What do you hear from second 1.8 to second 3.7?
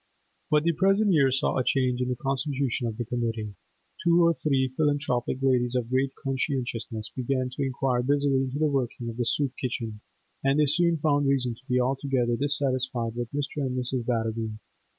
in the constitution of the committee: